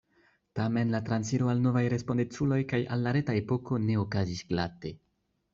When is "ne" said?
3.85-4.03